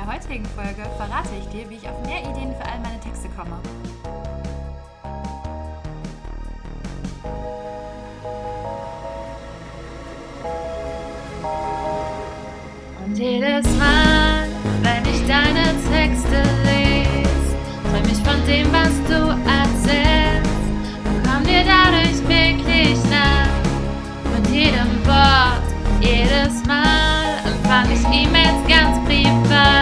[0.00, 3.28] der heutigen Folge verrate ich dir, wie ich auf mehr Ideen für all meine Texte
[3.36, 3.58] komme.
[13.04, 14.48] Und jedes Mal,
[14.82, 17.56] wenn ich deine Texte lese,
[17.90, 20.50] träum ich von dem, was du erzählst
[21.04, 23.48] und komm dir dadurch wirklich nah.
[24.34, 25.62] Mit jedem Wort,
[26.00, 27.10] jedes Mal
[27.44, 29.79] empfang ich E-Mails ganz privat,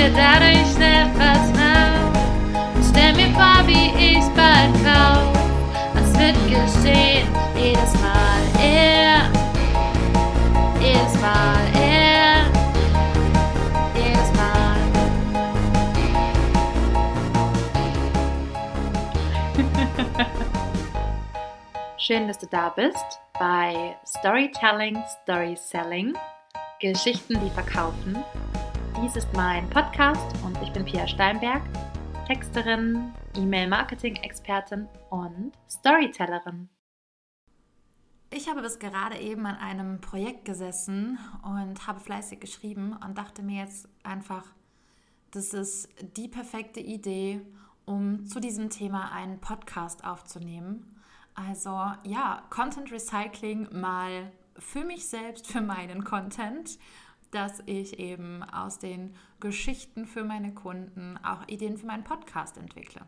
[0.00, 2.12] entwickle dadurch schnell Vertrauen
[2.74, 5.32] und stell mir vor, wie ich bald kauf.
[5.94, 9.30] Was wird geschehen, jedes Mal er,
[10.80, 12.46] jedes Mal er,
[13.94, 14.78] jedes Mal.
[21.98, 26.14] Schön, dass du da bist bei Storytelling, Story Selling,
[26.80, 28.24] Geschichten, die verkaufen.
[29.02, 31.62] Dies ist mein Podcast und ich bin Pia Steinberg,
[32.26, 36.68] Texterin, E-Mail-Marketing-Expertin und Storytellerin.
[38.30, 43.42] Ich habe bis gerade eben an einem Projekt gesessen und habe fleißig geschrieben und dachte
[43.42, 44.44] mir jetzt einfach,
[45.30, 47.40] das ist die perfekte Idee,
[47.86, 51.00] um zu diesem Thema einen Podcast aufzunehmen.
[51.34, 51.70] Also
[52.04, 56.78] ja, Content Recycling mal für mich selbst, für meinen Content,
[57.30, 63.02] dass ich eben aus den Geschichten für meine Kunden auch Ideen für meinen Podcast entwickle.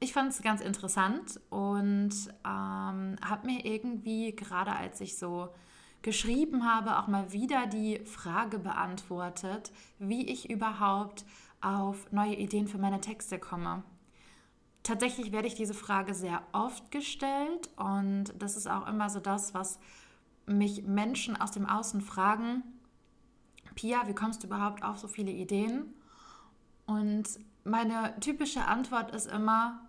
[0.00, 2.10] Ich fand es ganz interessant und
[2.44, 5.54] ähm, habe mir irgendwie, gerade als ich so
[6.02, 11.24] geschrieben habe, auch mal wieder die Frage beantwortet, wie ich überhaupt
[11.60, 13.84] auf neue Ideen für meine Texte komme.
[14.82, 19.54] Tatsächlich werde ich diese Frage sehr oft gestellt und das ist auch immer so das,
[19.54, 19.78] was
[20.46, 22.64] mich Menschen aus dem Außen fragen.
[23.74, 25.94] Pia, wie kommst du überhaupt auf so viele Ideen?
[26.86, 27.24] Und
[27.64, 29.80] meine typische Antwort ist immer,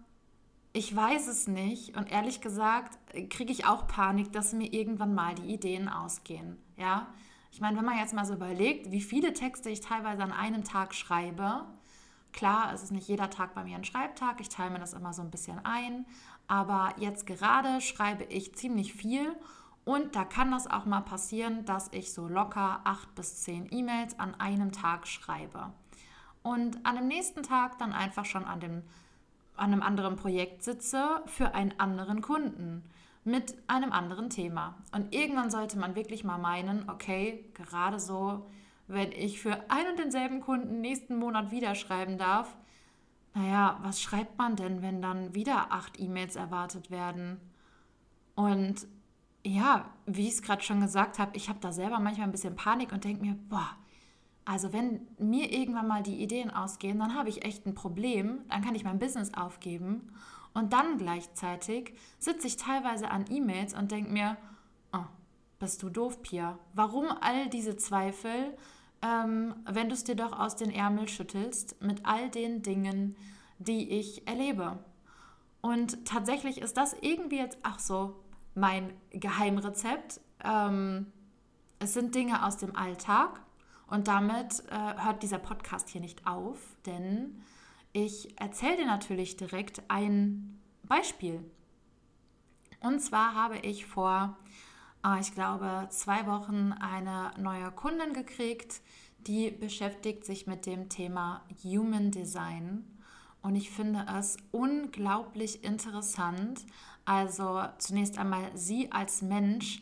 [0.73, 2.97] ich weiß es nicht und ehrlich gesagt
[3.29, 6.57] kriege ich auch Panik, dass mir irgendwann mal die Ideen ausgehen.
[6.77, 7.07] Ja,
[7.51, 10.63] ich meine, wenn man jetzt mal so überlegt, wie viele Texte ich teilweise an einem
[10.63, 11.65] Tag schreibe,
[12.31, 15.13] klar, es ist nicht jeder Tag bei mir ein Schreibtag, ich teile mir das immer
[15.13, 16.07] so ein bisschen ein,
[16.47, 19.35] aber jetzt gerade schreibe ich ziemlich viel
[19.85, 24.17] und da kann das auch mal passieren, dass ich so locker acht bis zehn E-Mails
[24.19, 25.73] an einem Tag schreibe
[26.41, 28.83] und an dem nächsten Tag dann einfach schon an dem
[29.55, 32.83] an einem anderen Projekt sitze für einen anderen Kunden
[33.23, 34.75] mit einem anderen Thema.
[34.91, 38.47] Und irgendwann sollte man wirklich mal meinen, okay, gerade so,
[38.87, 42.57] wenn ich für einen und denselben Kunden nächsten Monat wieder schreiben darf,
[43.35, 47.39] naja, was schreibt man denn, wenn dann wieder acht E-Mails erwartet werden?
[48.35, 48.87] Und
[49.45, 52.55] ja, wie ich es gerade schon gesagt habe, ich habe da selber manchmal ein bisschen
[52.55, 53.75] Panik und denke mir, boah,
[54.45, 58.61] also wenn mir irgendwann mal die Ideen ausgehen, dann habe ich echt ein Problem, dann
[58.61, 60.11] kann ich mein Business aufgeben
[60.53, 64.37] und dann gleichzeitig sitze ich teilweise an E-Mails und denke mir,
[64.93, 65.05] oh,
[65.59, 66.59] bist du doof, Pia?
[66.73, 68.55] Warum all diese Zweifel,
[69.01, 73.15] ähm, wenn du es dir doch aus den Ärmel schüttelst mit all den Dingen,
[73.59, 74.79] die ich erlebe?
[75.61, 78.22] Und tatsächlich ist das irgendwie jetzt, ach so,
[78.55, 80.21] mein Geheimrezept.
[80.43, 81.11] Ähm,
[81.79, 83.41] es sind Dinge aus dem Alltag
[83.87, 87.41] und damit äh, hört dieser Podcast hier nicht auf, denn
[87.91, 91.43] ich erzähle dir natürlich direkt ein Beispiel.
[92.79, 94.37] Und zwar habe ich vor,
[95.05, 98.81] äh, ich glaube, zwei Wochen eine neue Kundin gekriegt,
[99.19, 102.85] die beschäftigt sich mit dem Thema Human Design.
[103.41, 106.65] Und ich finde es unglaublich interessant.
[107.05, 109.81] Also zunächst einmal sie als Mensch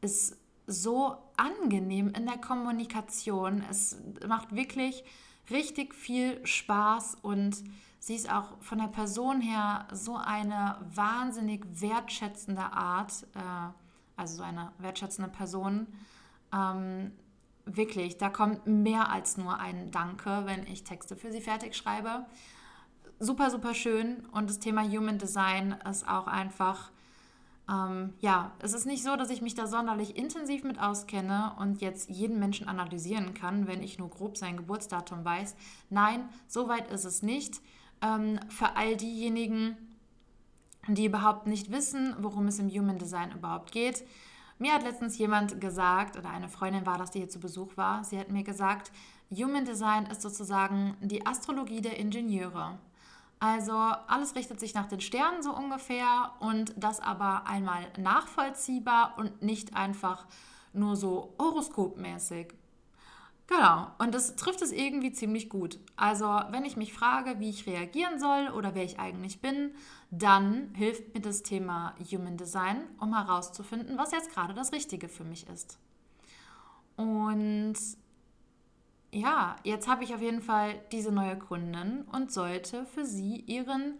[0.00, 0.36] ist
[0.66, 3.64] so angenehm in der Kommunikation.
[3.70, 3.96] Es
[4.26, 5.02] macht wirklich
[5.50, 7.64] richtig viel Spaß und
[7.98, 13.72] sie ist auch von der Person her so eine wahnsinnig wertschätzende Art, äh,
[14.16, 15.86] also so eine wertschätzende Person.
[16.52, 17.12] Ähm,
[17.64, 22.26] wirklich, da kommt mehr als nur ein Danke, wenn ich Texte für sie fertig schreibe.
[23.20, 26.92] Super, super schön und das Thema Human Design ist auch einfach
[27.68, 31.80] ähm, ja, es ist nicht so, dass ich mich da sonderlich intensiv mit auskenne und
[31.80, 35.54] jetzt jeden Menschen analysieren kann, wenn ich nur grob sein Geburtsdatum weiß.
[35.90, 37.60] Nein, so weit ist es nicht.
[38.00, 39.76] Ähm, für all diejenigen,
[40.86, 44.04] die überhaupt nicht wissen, worum es im Human Design überhaupt geht.
[44.58, 48.02] Mir hat letztens jemand gesagt, oder eine Freundin war das, die hier zu Besuch war,
[48.02, 48.90] sie hat mir gesagt,
[49.30, 52.78] Human Design ist sozusagen die Astrologie der Ingenieure.
[53.40, 59.42] Also alles richtet sich nach den Sternen so ungefähr und das aber einmal nachvollziehbar und
[59.42, 60.26] nicht einfach
[60.72, 62.54] nur so horoskopmäßig.
[63.46, 65.78] Genau, und das trifft es irgendwie ziemlich gut.
[65.96, 69.70] Also, wenn ich mich frage, wie ich reagieren soll oder wer ich eigentlich bin,
[70.10, 75.24] dann hilft mir das Thema Human Design, um herauszufinden, was jetzt gerade das Richtige für
[75.24, 75.78] mich ist.
[76.96, 77.76] Und
[79.10, 83.94] ja, jetzt habe ich auf jeden Fall diese neue Kundin und sollte für sie ihren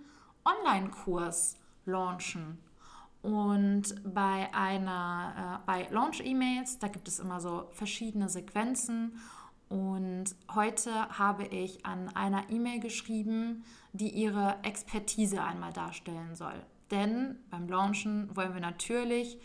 [0.45, 2.59] Online-Kurs launchen.
[3.23, 9.19] Und bei einer, äh, bei Launch-E-Mails, da gibt es immer so verschiedene Sequenzen.
[9.69, 16.65] Und heute habe ich an einer E-Mail geschrieben, die ihre Expertise einmal darstellen soll.
[16.91, 19.39] Denn beim Launchen wollen wir natürlich,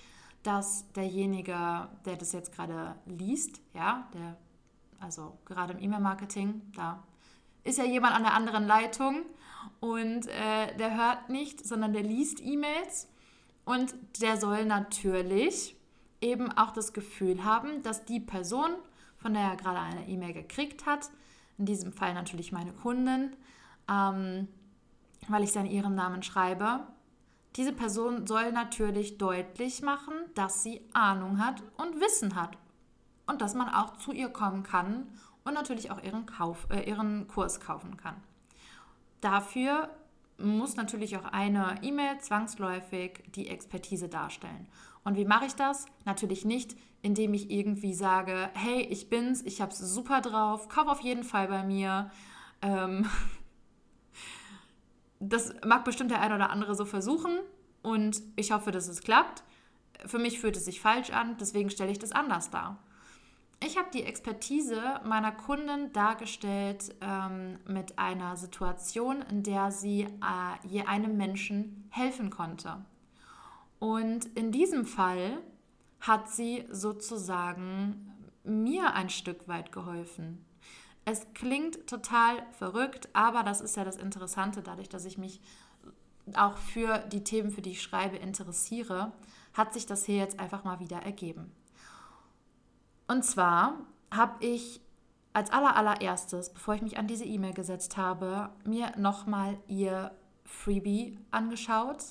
[0.43, 4.37] dass derjenige, der das jetzt gerade liest, ja, der,
[5.03, 7.03] also gerade im E-Mail-Marketing, da
[7.63, 9.23] ist ja jemand an der anderen Leitung
[9.79, 13.07] und äh, der hört nicht, sondern der liest E-Mails
[13.65, 15.75] und der soll natürlich
[16.21, 18.71] eben auch das Gefühl haben, dass die Person,
[19.17, 21.09] von der er gerade eine E-Mail gekriegt hat,
[21.57, 23.35] in diesem Fall natürlich meine Kundin,
[23.89, 24.47] ähm,
[25.27, 26.87] weil ich sie in ihrem Namen schreibe,
[27.55, 32.57] diese Person soll natürlich deutlich machen, dass sie Ahnung hat und Wissen hat
[33.27, 35.07] und dass man auch zu ihr kommen kann
[35.43, 38.15] und natürlich auch ihren, Kauf, äh, ihren Kurs kaufen kann.
[39.21, 39.89] Dafür
[40.37, 44.67] muss natürlich auch eine E-Mail zwangsläufig die Expertise darstellen.
[45.03, 45.85] Und wie mache ich das?
[46.05, 51.01] Natürlich nicht, indem ich irgendwie sage, hey, ich bin's, ich hab's super drauf, kauf auf
[51.01, 52.09] jeden Fall bei mir.
[52.61, 53.07] Ähm
[55.19, 57.39] das mag bestimmt der eine oder andere so versuchen
[57.81, 59.43] und ich hoffe, dass es klappt.
[60.05, 62.79] Für mich fühlt es sich falsch an, deswegen stelle ich das anders dar.
[63.59, 70.67] Ich habe die Expertise meiner Kunden dargestellt ähm, mit einer Situation, in der sie äh,
[70.67, 72.83] je einem Menschen helfen konnte.
[73.79, 75.41] Und in diesem Fall
[75.99, 78.11] hat sie sozusagen
[78.43, 80.43] mir ein Stück weit geholfen.
[81.05, 85.41] Es klingt total verrückt, aber das ist ja das Interessante, dadurch, dass ich mich
[86.35, 89.11] auch für die Themen, für die ich schreibe, interessiere,
[89.53, 91.51] hat sich das hier jetzt einfach mal wieder ergeben.
[93.13, 93.77] Und zwar
[94.09, 94.81] habe ich
[95.33, 100.09] als allerallererstes, bevor ich mich an diese E-Mail gesetzt habe, mir nochmal ihr
[100.45, 102.03] Freebie angeschaut.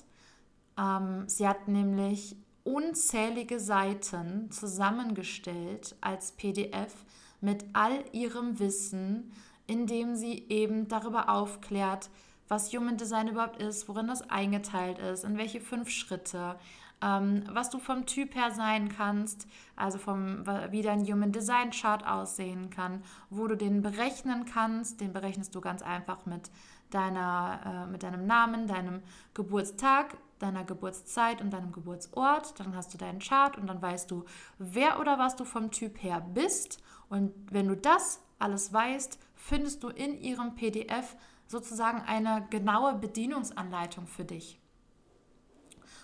[0.79, 6.95] Ähm, sie hat nämlich unzählige Seiten zusammengestellt als PDF
[7.41, 9.33] mit all ihrem Wissen,
[9.67, 12.11] indem sie eben darüber aufklärt,
[12.47, 16.55] was Human Design überhaupt ist, worin das eingeteilt ist, in welche fünf Schritte,
[17.03, 19.47] ähm, was du vom Typ her sein kannst,
[19.77, 25.01] also vom, wie dein Human Design Chart aussehen kann, wo du den berechnen kannst.
[25.01, 26.51] Den berechnest du ganz einfach mit,
[26.91, 29.03] deiner, äh, mit deinem Namen, deinem
[29.35, 32.59] Geburtstag, deiner Geburtszeit und deinem Geburtsort.
[32.61, 34.25] Dann hast du deinen Chart und dann weißt du,
[34.59, 36.83] wer oder was du vom Typ her bist.
[37.09, 41.17] Und wenn du das alles weißt, findest du in ihrem PDF
[41.47, 44.62] sozusagen eine genaue Bedienungsanleitung für dich.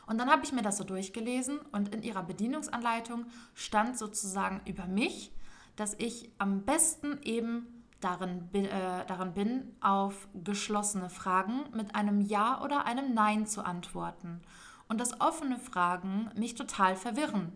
[0.09, 4.87] Und dann habe ich mir das so durchgelesen und in ihrer Bedienungsanleitung stand sozusagen über
[4.87, 5.33] mich,
[5.77, 12.63] dass ich am besten eben darin, äh, darin bin, auf geschlossene Fragen mit einem Ja
[12.63, 14.41] oder einem Nein zu antworten.
[14.89, 17.53] Und dass offene Fragen mich total verwirren,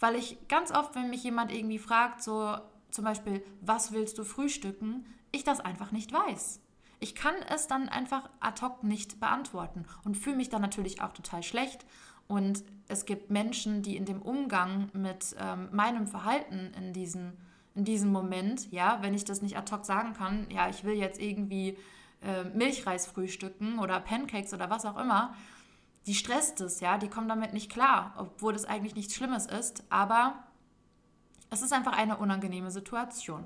[0.00, 2.56] weil ich ganz oft, wenn mich jemand irgendwie fragt, so
[2.90, 6.60] zum Beispiel, was willst du frühstücken, ich das einfach nicht weiß.
[7.02, 11.12] Ich kann es dann einfach ad hoc nicht beantworten und fühle mich dann natürlich auch
[11.12, 11.84] total schlecht.
[12.28, 17.32] Und es gibt Menschen, die in dem Umgang mit ähm, meinem Verhalten in diesem,
[17.74, 20.94] in diesem Moment, ja, wenn ich das nicht ad hoc sagen kann, ja, ich will
[20.94, 21.76] jetzt irgendwie
[22.22, 25.34] äh, Milchreis frühstücken oder Pancakes oder was auch immer,
[26.06, 29.82] die stresst es, ja, die kommen damit nicht klar, obwohl das eigentlich nichts Schlimmes ist,
[29.90, 30.44] aber
[31.50, 33.44] es ist einfach eine unangenehme Situation,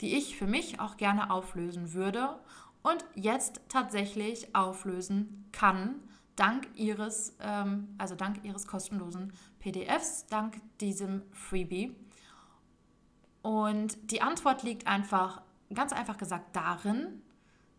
[0.00, 2.38] die ich für mich auch gerne auflösen würde
[2.82, 5.96] und jetzt tatsächlich auflösen kann,
[6.36, 11.94] dank ihres, ähm, also dank ihres kostenlosen PDFs, dank diesem Freebie.
[13.42, 17.22] Und die Antwort liegt einfach, ganz einfach gesagt, darin,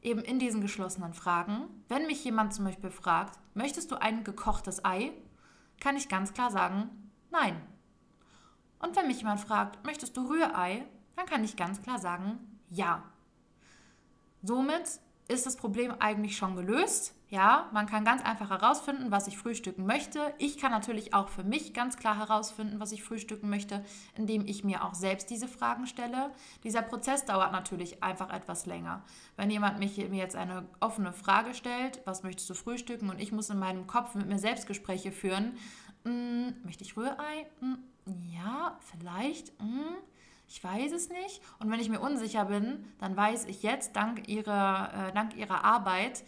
[0.01, 1.67] eben in diesen geschlossenen Fragen.
[1.87, 5.11] Wenn mich jemand zum Beispiel fragt, möchtest du ein gekochtes Ei,
[5.79, 6.89] kann ich ganz klar sagen,
[7.31, 7.61] nein.
[8.79, 12.39] Und wenn mich jemand fragt, möchtest du Rührei, dann kann ich ganz klar sagen,
[12.69, 13.03] ja.
[14.43, 17.15] Somit ist das Problem eigentlich schon gelöst.
[17.29, 20.33] Ja, man kann ganz einfach herausfinden, was ich frühstücken möchte.
[20.37, 23.85] Ich kann natürlich auch für mich ganz klar herausfinden, was ich frühstücken möchte,
[24.17, 26.31] indem ich mir auch selbst diese Fragen stelle.
[26.65, 29.03] Dieser Prozess dauert natürlich einfach etwas länger.
[29.37, 33.31] Wenn jemand mich, mir jetzt eine offene Frage stellt, was möchtest du frühstücken, und ich
[33.31, 35.57] muss in meinem Kopf mit mir Selbstgespräche führen,
[36.03, 37.47] hm, möchte ich Rührei?
[37.61, 37.77] Hm,
[38.33, 39.53] ja, vielleicht.
[39.59, 39.95] Hm,
[40.53, 41.41] Ich weiß es nicht.
[41.59, 45.63] Und wenn ich mir unsicher bin, dann weiß ich jetzt dank ihrer, äh, dank ihrer
[45.63, 46.25] Arbeit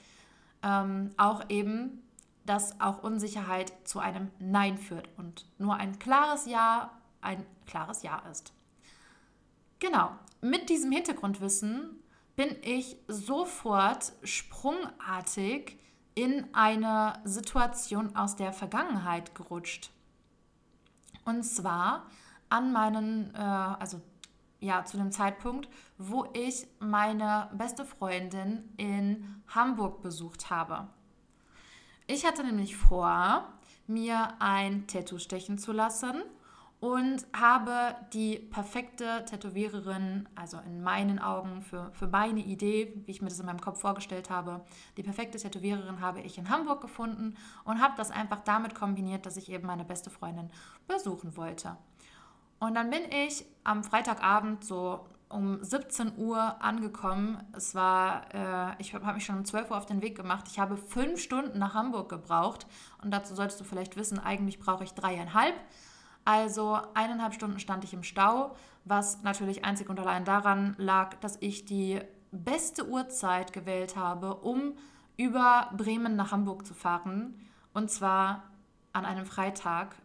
[0.64, 2.02] ähm, auch eben,
[2.46, 8.20] dass auch Unsicherheit zu einem Nein führt und nur ein klares Ja ein klares Ja
[8.32, 8.54] ist.
[9.80, 12.02] Genau, mit diesem Hintergrundwissen
[12.38, 15.78] bin ich sofort sprungartig
[16.16, 19.92] in eine Situation aus der Vergangenheit gerutscht.
[21.26, 22.08] Und zwar
[22.48, 24.00] an meinen, äh, also
[24.64, 25.68] ja, zu dem Zeitpunkt,
[25.98, 30.88] wo ich meine beste Freundin in Hamburg besucht habe.
[32.08, 33.48] Ich hatte nämlich vor,
[33.88, 36.24] mir ein Tattoo stechen zu lassen
[36.80, 43.22] und habe die perfekte Tätowiererin, also in meinen Augen für, für meine Idee, wie ich
[43.22, 44.66] mir das in meinem Kopf vorgestellt habe,
[44.98, 49.38] die perfekte Tätowiererin habe ich in Hamburg gefunden und habe das einfach damit kombiniert, dass
[49.38, 50.50] ich eben meine beste Freundin
[50.88, 51.78] besuchen wollte.
[52.64, 57.44] Und dann bin ich am Freitagabend so um 17 Uhr angekommen.
[57.52, 60.46] Es war, äh, ich habe mich schon um 12 Uhr auf den Weg gemacht.
[60.48, 62.66] Ich habe fünf Stunden nach Hamburg gebraucht.
[63.04, 65.56] Und dazu solltest du vielleicht wissen, eigentlich brauche ich dreieinhalb.
[66.24, 68.56] Also eineinhalb Stunden stand ich im Stau,
[68.86, 72.00] was natürlich einzig und allein daran lag, dass ich die
[72.32, 74.78] beste Uhrzeit gewählt habe, um
[75.18, 77.36] über Bremen nach Hamburg zu fahren.
[77.74, 78.44] Und zwar
[78.94, 79.98] an einem Freitag,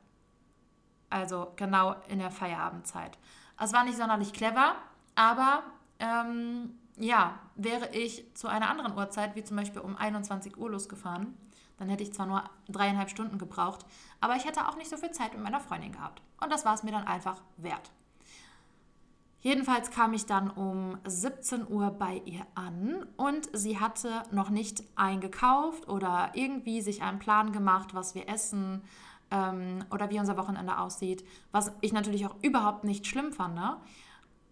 [1.11, 3.19] also genau in der Feierabendzeit.
[3.61, 4.75] Es war nicht sonderlich clever,
[5.15, 5.62] aber
[5.99, 11.37] ähm, ja, wäre ich zu einer anderen Uhrzeit, wie zum Beispiel um 21 Uhr losgefahren,
[11.79, 13.87] dann hätte ich zwar nur dreieinhalb Stunden gebraucht,
[14.21, 16.23] aber ich hätte auch nicht so viel Zeit mit meiner Freundin gehabt.
[16.41, 17.91] Und das war es mir dann einfach wert.
[19.41, 24.83] Jedenfalls kam ich dann um 17 Uhr bei ihr an und sie hatte noch nicht
[24.97, 28.83] eingekauft oder irgendwie sich einen Plan gemacht, was wir essen
[29.31, 33.55] ähm, oder wie unser Wochenende aussieht, was ich natürlich auch überhaupt nicht schlimm fand.
[33.55, 33.77] Ne?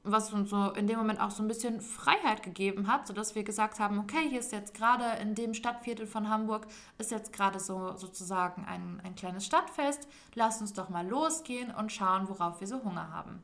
[0.07, 3.43] was uns so in dem Moment auch so ein bisschen Freiheit gegeben hat, sodass wir
[3.43, 6.67] gesagt haben, okay, hier ist jetzt gerade in dem Stadtviertel von Hamburg,
[6.99, 11.93] ist jetzt gerade so sozusagen ein, ein kleines Stadtfest, lasst uns doch mal losgehen und
[11.93, 13.43] schauen, worauf wir so Hunger haben.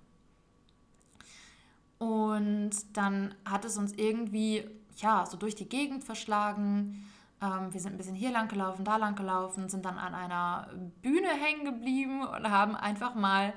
[1.99, 4.65] Und dann hat es uns irgendwie,
[4.97, 7.09] ja, so durch die Gegend verschlagen.
[7.42, 10.68] Ähm, wir sind ein bisschen hier lang gelaufen, da lang gelaufen, sind dann an einer
[11.02, 13.52] Bühne hängen geblieben und haben einfach mal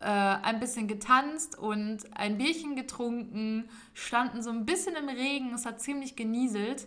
[0.00, 5.66] äh, ein bisschen getanzt und ein Bierchen getrunken, standen so ein bisschen im Regen, es
[5.66, 6.86] hat ziemlich genieselt.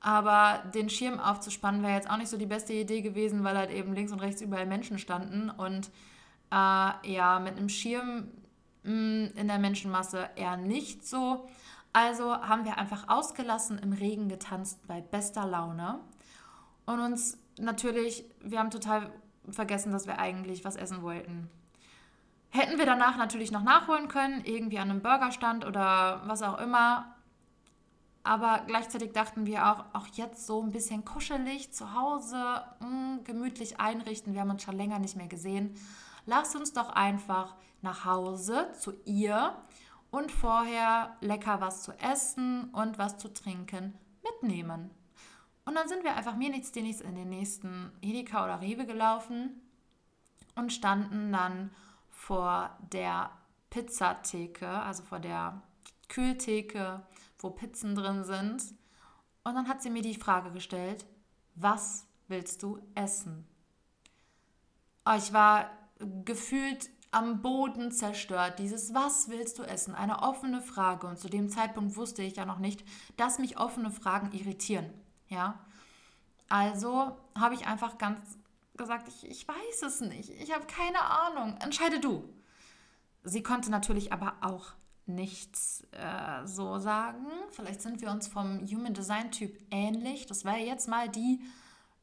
[0.00, 3.70] Aber den Schirm aufzuspannen wäre jetzt auch nicht so die beste Idee gewesen, weil halt
[3.70, 5.50] eben links und rechts überall Menschen standen.
[5.50, 5.88] Und
[6.52, 8.28] äh, ja, mit einem Schirm
[8.84, 11.48] mh, mm, in der Menschenmasse eher nicht so.
[11.96, 15.98] Also haben wir einfach ausgelassen im Regen getanzt bei bester Laune.
[16.84, 19.10] Und uns natürlich, wir haben total
[19.48, 21.48] vergessen, dass wir eigentlich was essen wollten.
[22.50, 27.14] Hätten wir danach natürlich noch nachholen können, irgendwie an einem Burgerstand oder was auch immer.
[28.24, 33.24] Aber gleichzeitig dachten wir auch, auch jetzt so ein bisschen kuschelig zu Hause, mh, hm,
[33.24, 34.34] gemütlich einrichten.
[34.34, 35.74] Wir haben uns schon länger nicht mehr gesehen.
[36.26, 39.56] Lass uns doch einfach nach Hause zu ihr
[40.10, 44.90] und vorher lecker was zu essen und was zu trinken mitnehmen.
[45.64, 48.86] Und dann sind wir einfach mir nichts, dir nichts in den nächsten Edeka oder Rewe
[48.86, 49.60] gelaufen
[50.54, 51.70] und standen dann
[52.08, 53.30] vor der
[53.70, 55.60] Pizzatheke, also vor der
[56.08, 57.02] Kühltheke,
[57.38, 58.62] wo Pizzen drin sind.
[59.44, 61.04] Und dann hat sie mir die Frage gestellt,
[61.56, 63.46] was willst du essen?
[65.04, 65.70] Oh, ich war
[66.24, 68.58] gefühlt am Boden zerstört.
[68.58, 69.94] Dieses Was willst du essen?
[69.94, 71.06] Eine offene Frage.
[71.06, 72.84] Und zu dem Zeitpunkt wusste ich ja noch nicht,
[73.16, 74.90] dass mich offene Fragen irritieren.
[75.28, 75.58] Ja.
[76.50, 78.20] Also habe ich einfach ganz
[78.76, 82.28] gesagt, ich, ich weiß es nicht, ich habe keine Ahnung, entscheide du.
[83.24, 84.74] Sie konnte natürlich aber auch
[85.06, 87.26] nichts äh, so sagen.
[87.50, 90.26] Vielleicht sind wir uns vom Human Design Typ ähnlich.
[90.26, 91.40] Das wäre jetzt mal die,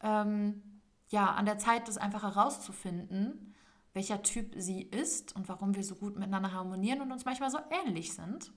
[0.01, 0.63] ähm,
[1.09, 3.52] ja, an der Zeit, das einfach herauszufinden,
[3.93, 7.59] welcher Typ sie ist und warum wir so gut miteinander harmonieren und uns manchmal so
[7.85, 8.51] ähnlich sind.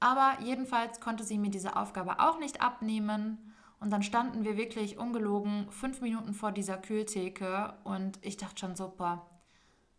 [0.00, 4.98] Aber jedenfalls konnte sie mir diese Aufgabe auch nicht abnehmen und dann standen wir wirklich
[4.98, 9.30] ungelogen fünf Minuten vor dieser Kühltheke und ich dachte schon super.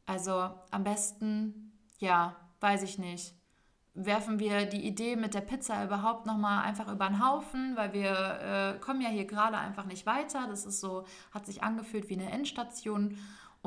[0.05, 3.34] Also am besten, ja, weiß ich nicht.
[3.93, 8.75] Werfen wir die Idee mit der Pizza überhaupt nochmal einfach über den Haufen, weil wir
[8.75, 10.46] äh, kommen ja hier gerade einfach nicht weiter.
[10.48, 13.17] Das ist so, hat sich angefühlt wie eine Endstation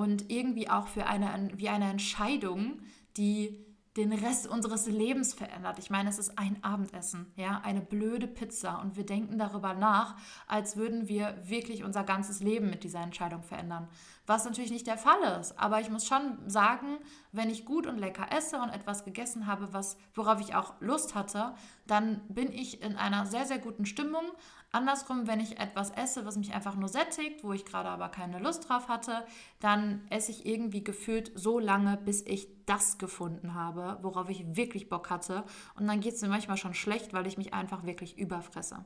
[0.00, 2.80] und irgendwie auch für eine, wie eine Entscheidung,
[3.18, 3.66] die
[3.98, 5.78] den Rest unseres Lebens verändert.
[5.78, 10.16] Ich meine, es ist ein Abendessen, ja, eine blöde Pizza und wir denken darüber nach,
[10.46, 13.88] als würden wir wirklich unser ganzes Leben mit dieser Entscheidung verändern.
[14.30, 15.58] Was natürlich nicht der Fall ist.
[15.58, 16.98] Aber ich muss schon sagen,
[17.32, 21.16] wenn ich gut und lecker esse und etwas gegessen habe, was, worauf ich auch Lust
[21.16, 21.52] hatte,
[21.88, 24.22] dann bin ich in einer sehr, sehr guten Stimmung.
[24.70, 28.38] Andersrum, wenn ich etwas esse, was mich einfach nur sättigt, wo ich gerade aber keine
[28.38, 29.26] Lust drauf hatte,
[29.58, 34.88] dann esse ich irgendwie gefühlt so lange, bis ich das gefunden habe, worauf ich wirklich
[34.88, 35.42] Bock hatte.
[35.74, 38.84] Und dann geht es mir manchmal schon schlecht, weil ich mich einfach wirklich überfresse.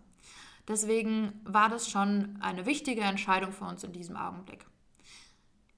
[0.67, 4.65] Deswegen war das schon eine wichtige Entscheidung für uns in diesem Augenblick.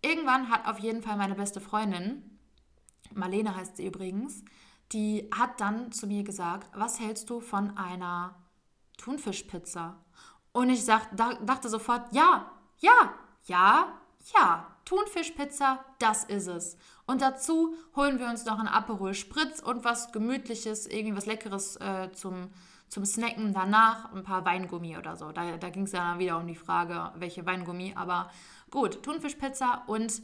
[0.06, 2.38] Irgendwann hat auf jeden Fall meine beste Freundin,
[3.12, 4.44] Marlene heißt sie übrigens,
[4.92, 8.36] die hat dann zu mir gesagt, was hältst du von einer
[8.98, 9.96] Thunfischpizza?
[10.52, 13.14] Und ich sag, dachte sofort, ja, ja,
[13.46, 13.94] ja,
[14.32, 16.76] ja, Thunfischpizza, das ist es.
[17.06, 21.76] Und dazu holen wir uns noch einen Aperol Spritz und was Gemütliches, irgendwie was Leckeres
[21.80, 22.52] äh, zum,
[22.88, 25.32] zum Snacken danach, ein paar Weingummi oder so.
[25.32, 28.30] Da, da ging es ja dann wieder um die Frage, welche Weingummi, aber
[28.70, 30.22] Gut, Thunfischpizza und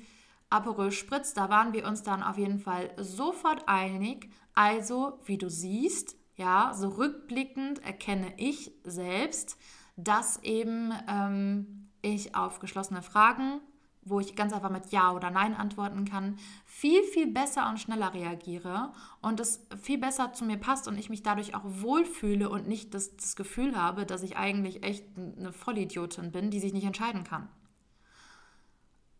[0.50, 4.28] Aperol Spritz, da waren wir uns dann auf jeden Fall sofort einig.
[4.54, 9.56] Also, wie du siehst, ja, so rückblickend erkenne ich selbst,
[9.96, 13.60] dass eben ähm, ich auf geschlossene Fragen,
[14.04, 18.12] wo ich ganz einfach mit Ja oder Nein antworten kann, viel, viel besser und schneller
[18.12, 22.66] reagiere und es viel besser zu mir passt und ich mich dadurch auch wohlfühle und
[22.66, 26.84] nicht das, das Gefühl habe, dass ich eigentlich echt eine Vollidiotin bin, die sich nicht
[26.84, 27.48] entscheiden kann.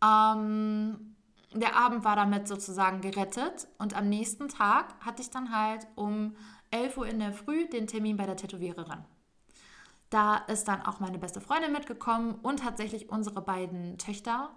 [0.03, 1.15] Ähm,
[1.55, 6.35] der Abend war damit sozusagen gerettet und am nächsten Tag hatte ich dann halt um
[6.71, 9.05] 11 Uhr in der Früh den Termin bei der Tätowiererin.
[10.09, 14.51] Da ist dann auch meine beste Freundin mitgekommen und tatsächlich unsere beiden Töchter.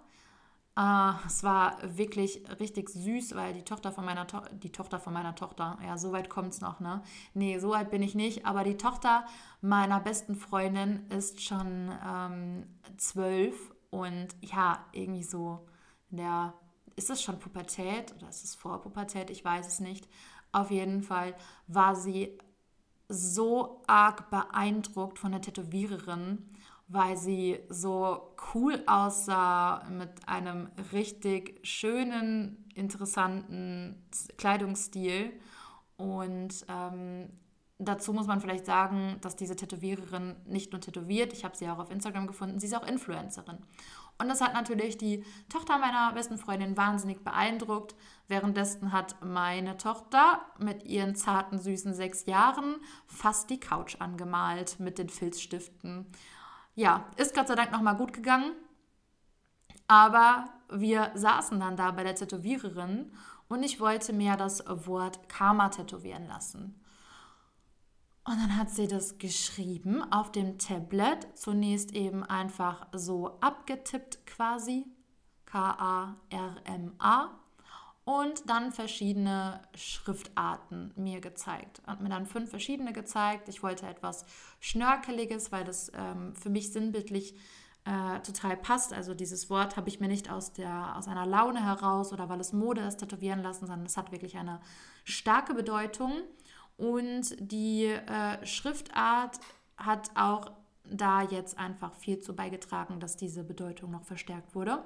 [0.76, 5.12] Äh, es war wirklich richtig süß, weil die Tochter von meiner to die Tochter von
[5.12, 7.02] meiner Tochter, ja, so weit kommt es noch, ne?
[7.34, 9.24] Nee, so weit bin ich nicht, aber die Tochter
[9.62, 12.66] meiner besten Freundin ist schon ähm,
[12.98, 15.66] zwölf und ja, irgendwie so
[16.10, 16.54] in der,
[16.96, 19.30] ist es schon Pubertät oder ist es vor Pubertät?
[19.30, 20.08] Ich weiß es nicht.
[20.52, 21.34] Auf jeden Fall
[21.66, 22.38] war sie
[23.08, 26.48] so arg beeindruckt von der Tätowiererin,
[26.88, 34.06] weil sie so cool aussah mit einem richtig schönen, interessanten
[34.38, 35.32] Kleidungsstil.
[35.96, 37.30] Und ähm,
[37.78, 41.78] dazu muss man vielleicht sagen, dass diese Tätowiererin nicht nur tätowiert, ich habe sie auch
[41.78, 43.58] auf Instagram gefunden, sie ist auch Influencerin.
[44.18, 47.94] Und das hat natürlich die Tochter meiner besten Freundin wahnsinnig beeindruckt.
[48.28, 54.98] Währenddessen hat meine Tochter mit ihren zarten, süßen sechs Jahren fast die Couch angemalt mit
[54.98, 56.06] den Filzstiften.
[56.74, 58.52] Ja, ist Gott sei Dank nochmal gut gegangen.
[59.86, 63.12] Aber wir saßen dann da bei der Tätowiererin
[63.48, 66.80] und ich wollte mir das Wort Karma tätowieren lassen.
[68.26, 74.84] Und dann hat sie das geschrieben auf dem Tablet, zunächst eben einfach so abgetippt quasi,
[75.44, 77.30] K-A-R-M-A,
[78.04, 81.82] und dann verschiedene Schriftarten mir gezeigt.
[81.86, 83.48] Hat mir dann fünf verschiedene gezeigt.
[83.48, 84.24] Ich wollte etwas
[84.60, 87.36] Schnörkeliges, weil das ähm, für mich sinnbildlich
[87.84, 88.92] äh, total passt.
[88.92, 92.40] Also dieses Wort habe ich mir nicht aus, der, aus einer Laune heraus oder weil
[92.40, 94.60] es Mode ist, tätowieren lassen, sondern es hat wirklich eine
[95.04, 96.12] starke Bedeutung.
[96.76, 99.38] Und die äh, Schriftart
[99.76, 100.50] hat auch
[100.84, 104.84] da jetzt einfach viel zu beigetragen, dass diese Bedeutung noch verstärkt wurde.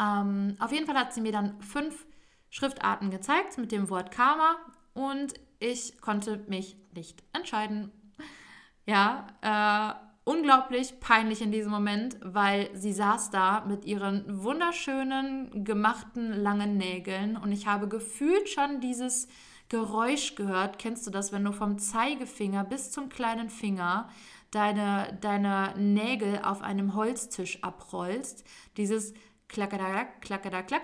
[0.00, 2.06] Ähm, auf jeden Fall hat sie mir dann fünf
[2.50, 4.56] Schriftarten gezeigt mit dem Wort Karma
[4.94, 7.90] und ich konnte mich nicht entscheiden.
[8.84, 16.32] Ja, äh, unglaublich peinlich in diesem Moment, weil sie saß da mit ihren wunderschönen gemachten
[16.32, 19.28] langen Nägeln und ich habe gefühlt schon dieses
[19.68, 20.78] Geräusch gehört.
[20.78, 24.08] Kennst du das, wenn du vom Zeigefinger bis zum kleinen Finger
[24.50, 28.44] deine, deine Nägel auf einem Holztisch abrollst?
[28.76, 29.14] Dieses
[29.48, 30.82] klackadaklack, klackadaklack.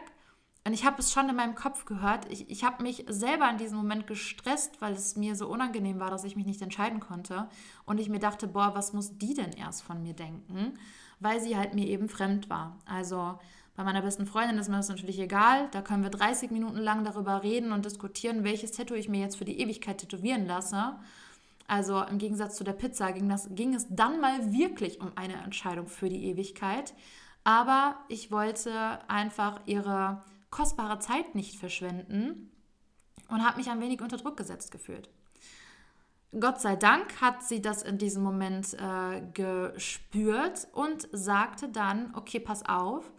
[0.64, 2.30] Und ich habe es schon in meinem Kopf gehört.
[2.30, 6.10] Ich, ich habe mich selber in diesem Moment gestresst, weil es mir so unangenehm war,
[6.10, 7.48] dass ich mich nicht entscheiden konnte.
[7.84, 10.78] Und ich mir dachte, boah, was muss die denn erst von mir denken?
[11.18, 12.78] Weil sie halt mir eben fremd war.
[12.86, 13.38] Also
[13.74, 15.68] bei meiner besten Freundin ist mir das natürlich egal.
[15.70, 19.36] Da können wir 30 Minuten lang darüber reden und diskutieren, welches Tattoo ich mir jetzt
[19.36, 20.96] für die Ewigkeit tätowieren lasse.
[21.66, 25.42] Also im Gegensatz zu der Pizza ging, das, ging es dann mal wirklich um eine
[25.42, 26.92] Entscheidung für die Ewigkeit.
[27.44, 32.50] Aber ich wollte einfach ihre kostbare Zeit nicht verschwenden
[33.28, 35.08] und habe mich ein wenig unter Druck gesetzt gefühlt.
[36.38, 42.40] Gott sei Dank hat sie das in diesem Moment äh, gespürt und sagte dann, okay,
[42.40, 43.10] pass auf,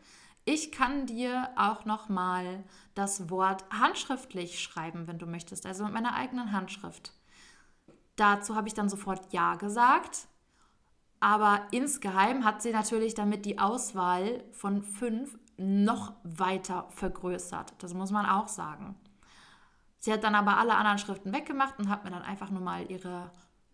[0.45, 2.63] ich kann dir auch noch mal
[2.95, 7.13] das Wort handschriftlich schreiben, wenn du möchtest, also mit meiner eigenen Handschrift.
[8.15, 10.27] Dazu habe ich dann sofort Ja gesagt.
[11.19, 17.73] Aber insgeheim hat sie natürlich damit die Auswahl von fünf noch weiter vergrößert.
[17.77, 18.95] Das muss man auch sagen.
[19.99, 22.91] Sie hat dann aber alle anderen Schriften weggemacht und hat mir dann einfach nur mal
[22.91, 23.32] ihre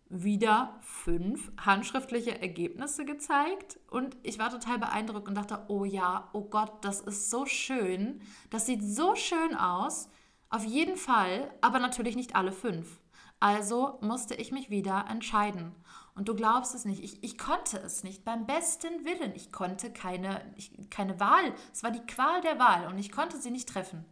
[0.10, 6.42] wieder fünf handschriftliche Ergebnisse gezeigt und ich war total beeindruckt und dachte, oh ja, oh
[6.42, 10.10] Gott, das ist so schön, das sieht so schön aus,
[10.50, 13.00] auf jeden Fall, aber natürlich nicht alle fünf.
[13.40, 15.74] Also musste ich mich wieder entscheiden.
[16.16, 19.34] Und du glaubst es nicht, ich, ich konnte es nicht, beim besten Willen.
[19.36, 21.54] Ich konnte keine, ich, keine Wahl.
[21.72, 24.04] Es war die Qual der Wahl und ich konnte sie nicht treffen.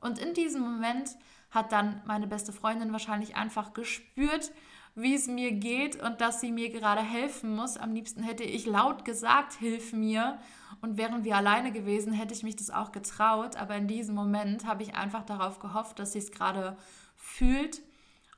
[0.00, 1.10] Und in diesem Moment
[1.50, 4.52] hat dann meine beste Freundin wahrscheinlich einfach gespürt,
[4.94, 7.76] wie es mir geht und dass sie mir gerade helfen muss.
[7.76, 10.38] Am liebsten hätte ich laut gesagt, hilf mir.
[10.80, 13.56] Und wären wir alleine gewesen, hätte ich mich das auch getraut.
[13.56, 16.76] Aber in diesem Moment habe ich einfach darauf gehofft, dass sie es gerade
[17.16, 17.82] fühlt.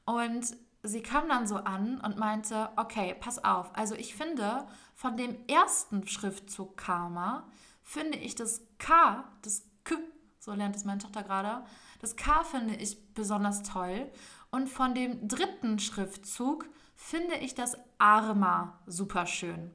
[0.05, 3.77] Und sie kam dann so an und meinte, okay, pass auf.
[3.77, 7.47] Also ich finde, von dem ersten Schriftzug Karma,
[7.83, 9.97] finde ich das K, das K,
[10.39, 11.65] so lernt es meine Tochter gerade,
[12.01, 14.11] das K finde ich besonders toll.
[14.51, 19.71] Und von dem dritten Schriftzug finde ich das Arma super schön.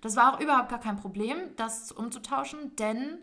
[0.00, 3.18] Das war auch überhaupt gar kein Problem, das umzutauschen, denn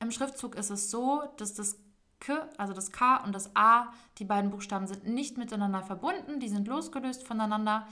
[0.00, 1.78] im Schriftzug ist es so, dass das
[2.20, 6.48] K, also das K und das A, die beiden Buchstaben sind nicht miteinander verbunden, die
[6.48, 7.86] sind losgelöst voneinander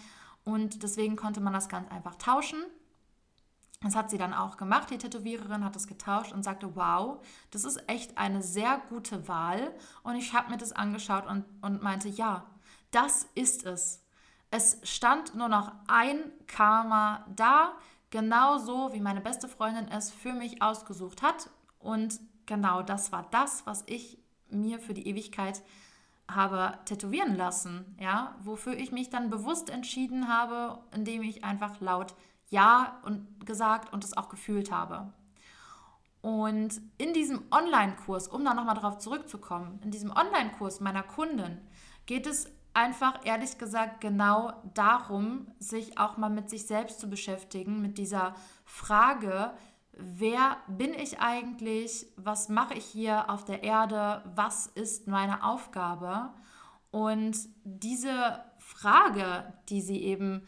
[0.44, 2.62] und deswegen konnte man das ganz einfach tauschen.
[3.80, 4.90] Das hat sie dann auch gemacht.
[4.90, 9.72] Die Tätowiererin hat es getauscht und sagte, wow, das ist echt eine sehr gute Wahl.
[10.02, 12.44] Und ich habe mir das angeschaut und, und meinte, ja,
[12.90, 14.02] das ist es.
[14.50, 17.72] Es stand nur noch ein Karma da,
[18.10, 21.50] genauso wie meine beste Freundin es für mich ausgesucht hat.
[21.78, 24.18] Und genau das war das, was ich
[24.50, 25.62] mir für die Ewigkeit
[26.30, 32.14] habe tätowieren lassen, ja, wofür ich mich dann bewusst entschieden habe, indem ich einfach laut
[32.50, 35.12] ja und gesagt und es auch gefühlt habe.
[36.20, 41.60] Und in diesem Online-Kurs, um da nochmal darauf zurückzukommen, in diesem Online-Kurs meiner Kundin
[42.06, 47.80] geht es einfach ehrlich gesagt genau darum, sich auch mal mit sich selbst zu beschäftigen,
[47.80, 48.34] mit dieser
[48.64, 49.52] Frage,
[49.92, 56.30] wer bin ich eigentlich, was mache ich hier auf der Erde, was ist meine Aufgabe?
[56.90, 60.46] Und diese Frage, die sie eben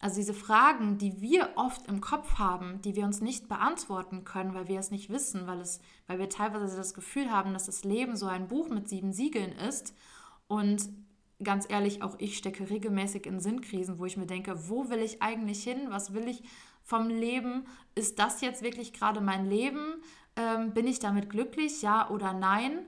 [0.00, 4.54] also diese Fragen, die wir oft im Kopf haben, die wir uns nicht beantworten können,
[4.54, 7.84] weil wir es nicht wissen, weil, es, weil wir teilweise das Gefühl haben, dass das
[7.84, 9.94] Leben so ein Buch mit sieben Siegeln ist.
[10.48, 10.88] Und
[11.42, 15.22] ganz ehrlich, auch ich stecke regelmäßig in Sinnkrisen, wo ich mir denke, wo will ich
[15.22, 15.88] eigentlich hin?
[15.88, 16.42] Was will ich
[16.82, 17.66] vom Leben?
[17.94, 20.02] Ist das jetzt wirklich gerade mein Leben?
[20.36, 21.82] Ähm, bin ich damit glücklich?
[21.82, 22.86] Ja oder nein?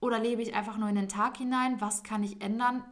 [0.00, 1.82] Oder lebe ich einfach nur in den Tag hinein?
[1.82, 2.82] Was kann ich ändern?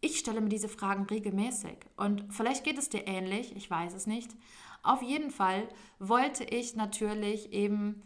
[0.00, 4.06] Ich stelle mir diese Fragen regelmäßig und vielleicht geht es dir ähnlich, ich weiß es
[4.06, 4.30] nicht.
[4.82, 8.02] Auf jeden Fall wollte ich natürlich eben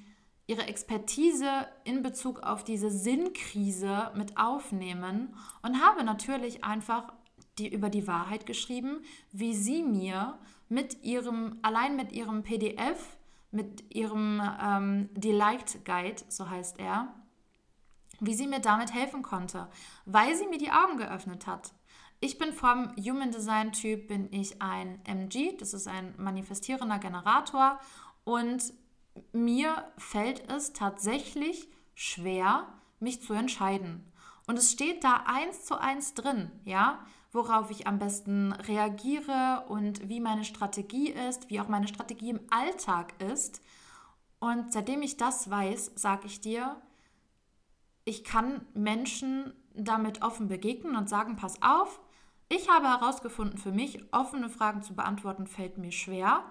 [0.47, 7.13] ihre Expertise in Bezug auf diese Sinnkrise mit aufnehmen und habe natürlich einfach
[7.59, 13.17] die, über die Wahrheit geschrieben, wie sie mir mit ihrem, allein mit ihrem PDF,
[13.51, 17.15] mit ihrem ähm, Delight Guide, so heißt er,
[18.21, 19.69] wie sie mir damit helfen konnte,
[20.07, 21.73] weil sie mir die Augen geöffnet hat.
[22.25, 27.81] Ich bin vom Human Design Typ, bin ich ein MG, das ist ein manifestierender Generator
[28.23, 28.73] und
[29.33, 32.69] mir fällt es tatsächlich schwer,
[33.01, 34.05] mich zu entscheiden.
[34.47, 40.09] Und es steht da eins zu eins drin, ja, worauf ich am besten reagiere und
[40.09, 43.63] wie meine Strategie ist, wie auch meine Strategie im Alltag ist.
[44.39, 46.81] Und seitdem ich das weiß, sage ich dir,
[48.05, 52.01] ich kann Menschen damit offen begegnen und sagen, pass auf,
[52.53, 56.45] ich habe herausgefunden für mich, offene Fragen zu beantworten fällt mir schwer.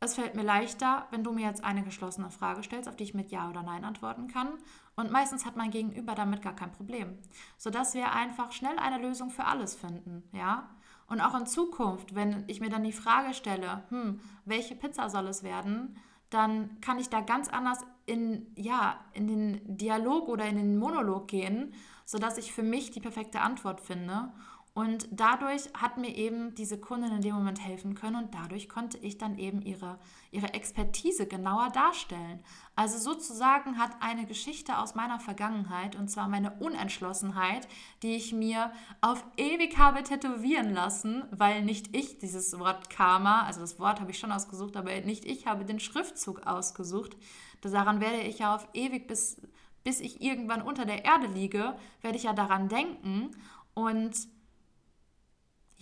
[0.00, 3.14] Es fällt mir leichter, wenn du mir jetzt eine geschlossene Frage stellst, auf die ich
[3.14, 4.48] mit Ja oder Nein antworten kann.
[4.96, 7.18] Und meistens hat mein Gegenüber damit gar kein Problem.
[7.56, 10.68] Sodass wir einfach schnell eine Lösung für alles finden, ja?
[11.06, 15.28] Und auch in Zukunft, wenn ich mir dann die Frage stelle, hm, welche Pizza soll
[15.28, 15.96] es werden,
[16.30, 21.28] dann kann ich da ganz anders in, ja, in den Dialog oder in den Monolog
[21.28, 21.74] gehen,
[22.06, 24.32] sodass ich für mich die perfekte Antwort finde.
[24.74, 28.96] Und dadurch hat mir eben diese Kundin in dem Moment helfen können und dadurch konnte
[28.96, 29.98] ich dann eben ihre,
[30.30, 32.42] ihre Expertise genauer darstellen.
[32.74, 37.68] Also sozusagen hat eine Geschichte aus meiner Vergangenheit, und zwar meine Unentschlossenheit,
[38.02, 43.60] die ich mir auf ewig habe tätowieren lassen, weil nicht ich dieses Wort Karma, also
[43.60, 47.14] das Wort habe ich schon ausgesucht, aber nicht ich habe den Schriftzug ausgesucht.
[47.60, 49.36] Daran werde ich ja auf ewig bis,
[49.84, 53.36] bis ich irgendwann unter der Erde liege, werde ich ja daran denken
[53.74, 54.31] und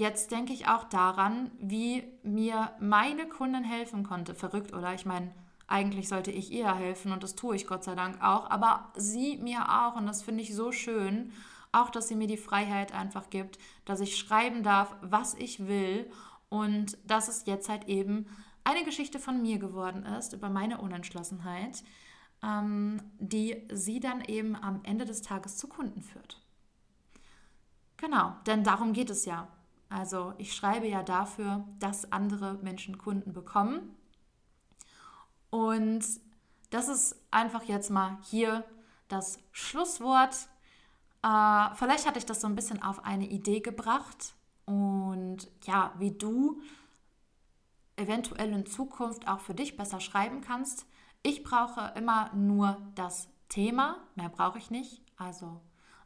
[0.00, 4.34] Jetzt denke ich auch daran, wie mir meine Kundin helfen konnte.
[4.34, 4.94] Verrückt, oder?
[4.94, 5.30] Ich meine,
[5.66, 9.36] eigentlich sollte ich ihr helfen und das tue ich Gott sei Dank auch, aber sie
[9.36, 11.32] mir auch und das finde ich so schön,
[11.70, 16.10] auch dass sie mir die Freiheit einfach gibt, dass ich schreiben darf, was ich will
[16.48, 18.24] und dass es jetzt halt eben
[18.64, 21.84] eine Geschichte von mir geworden ist über meine Unentschlossenheit,
[22.42, 26.40] ähm, die sie dann eben am Ende des Tages zu Kunden führt.
[27.98, 29.46] Genau, denn darum geht es ja.
[29.90, 33.96] Also ich schreibe ja dafür, dass andere Menschen Kunden bekommen
[35.50, 36.04] und
[36.70, 38.64] das ist einfach jetzt mal hier
[39.08, 40.48] das Schlusswort.
[41.22, 44.34] Äh, vielleicht hatte ich das so ein bisschen auf eine Idee gebracht.
[44.64, 46.62] Und ja, wie du
[47.96, 50.86] eventuell in Zukunft auch für dich besser schreiben kannst.
[51.22, 55.02] Ich brauche immer nur das Thema, mehr brauche ich nicht.
[55.16, 55.60] Also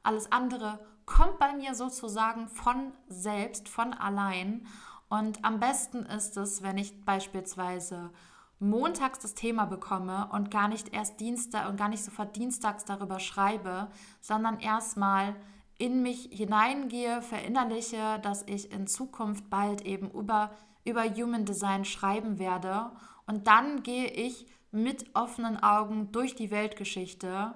[0.04, 4.66] alles andere kommt bei mir sozusagen von selbst, von allein.
[5.08, 8.10] Und am besten ist es, wenn ich beispielsweise
[8.58, 13.20] montags das Thema bekomme und gar nicht erst Dienstag und gar nicht sofort dienstags darüber
[13.20, 13.88] schreibe,
[14.20, 15.34] sondern erstmal
[15.76, 20.50] in mich hineingehe, verinnerliche, dass ich in Zukunft bald eben über,
[20.84, 22.90] über Human Design schreiben werde.
[23.26, 27.54] Und dann gehe ich mit offenen Augen durch die Weltgeschichte.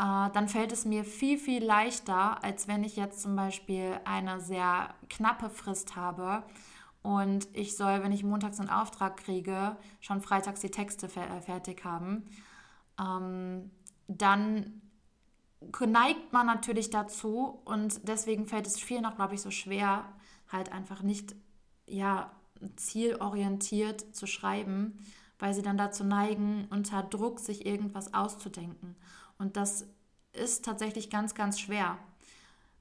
[0.00, 4.40] Äh, dann fällt es mir viel, viel leichter, als wenn ich jetzt zum Beispiel eine
[4.40, 6.42] sehr knappe Frist habe
[7.02, 11.84] und ich soll, wenn ich montags einen Auftrag kriege, schon freitags die Texte äh, fertig
[11.84, 12.24] haben.
[12.98, 13.70] Ähm,
[14.08, 14.80] dann
[15.86, 20.06] neigt man natürlich dazu und deswegen fällt es vielen auch, glaube ich, so schwer,
[20.50, 21.34] halt einfach nicht
[21.86, 22.30] ja,
[22.76, 24.98] zielorientiert zu schreiben,
[25.38, 28.96] weil sie dann dazu neigen, unter Druck sich irgendwas auszudenken.
[29.40, 29.86] Und das
[30.32, 31.98] ist tatsächlich ganz, ganz schwer.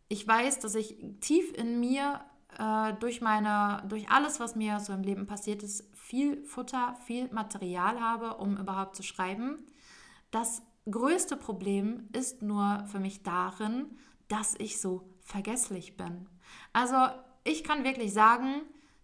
[0.09, 2.19] Ich weiß, dass ich tief in mir
[2.57, 7.29] äh, durch meine, durch alles, was mir so im Leben passiert ist, viel Futter, viel
[7.31, 9.65] Material habe, um überhaupt zu schreiben.
[10.31, 16.27] Das größte Problem ist nur für mich darin, dass ich so vergesslich bin.
[16.73, 16.97] Also
[17.43, 18.61] ich kann wirklich sagen,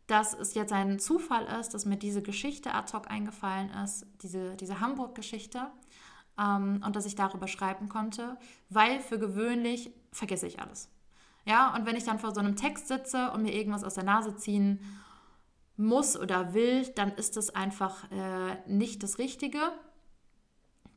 [0.07, 4.55] dass es jetzt ein Zufall ist, dass mir diese Geschichte ad hoc eingefallen ist, diese,
[4.55, 5.67] diese Hamburg-Geschichte,
[6.39, 8.37] ähm, und dass ich darüber schreiben konnte,
[8.69, 10.89] weil für gewöhnlich vergesse ich alles.
[11.45, 14.03] Ja, und wenn ich dann vor so einem Text sitze und mir irgendwas aus der
[14.03, 14.79] Nase ziehen
[15.77, 19.59] muss oder will, dann ist das einfach äh, nicht das Richtige.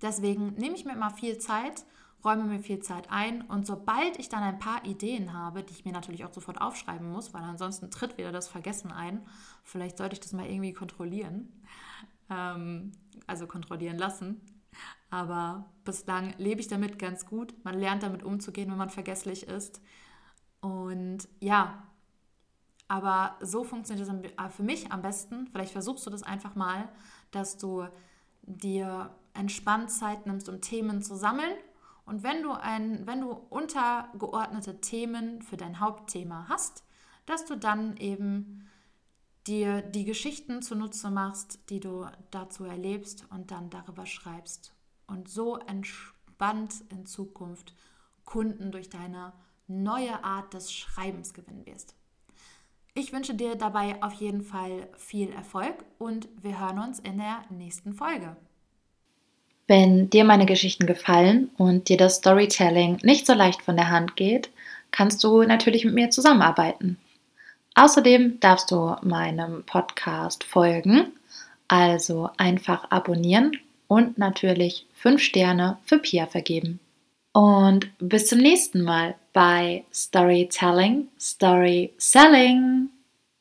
[0.01, 1.85] Deswegen nehme ich mir immer viel Zeit,
[2.25, 5.85] räume mir viel Zeit ein und sobald ich dann ein paar Ideen habe, die ich
[5.85, 9.27] mir natürlich auch sofort aufschreiben muss, weil ansonsten tritt wieder das Vergessen ein.
[9.65, 11.53] Vielleicht sollte ich das mal irgendwie kontrollieren,
[12.31, 12.93] ähm,
[13.27, 14.41] also kontrollieren lassen.
[15.11, 17.55] Aber bislang lebe ich damit ganz gut.
[17.65, 19.81] Man lernt damit umzugehen, wenn man vergesslich ist.
[20.61, 21.83] Und ja,
[22.89, 25.47] aber so funktioniert es äh, für mich am besten.
[25.53, 26.89] Vielleicht versuchst du das einfach mal,
[27.31, 27.87] dass du
[28.43, 31.53] dir entspannt Zeit nimmst, um Themen zu sammeln.
[32.07, 36.83] Und wenn du, ein, wenn du untergeordnete Themen für dein Hauptthema hast,
[37.27, 38.67] dass du dann eben
[39.49, 44.73] dir die Geschichten zunutze machst, die du dazu erlebst und dann darüber schreibst.
[45.07, 47.75] Und so entspannt in Zukunft
[48.25, 49.33] Kunden durch deine
[49.67, 51.95] neue Art des Schreibens gewinnen wirst.
[52.95, 57.45] Ich wünsche dir dabei auf jeden Fall viel Erfolg und wir hören uns in der
[57.49, 58.37] nächsten Folge.
[59.67, 64.17] Wenn dir meine Geschichten gefallen und dir das Storytelling nicht so leicht von der Hand
[64.17, 64.51] geht,
[64.91, 66.99] kannst du natürlich mit mir zusammenarbeiten.
[67.81, 71.13] Außerdem darfst du meinem Podcast folgen,
[71.69, 76.81] also einfach abonnieren und natürlich 5 Sterne für Pia vergeben.
[77.33, 82.89] Und bis zum nächsten Mal bei Storytelling, Story Selling.